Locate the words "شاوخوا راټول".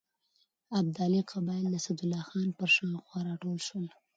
2.75-3.57